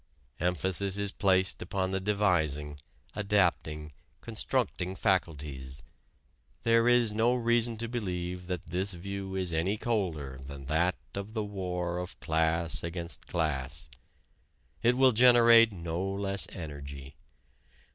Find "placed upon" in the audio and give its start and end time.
1.11-1.91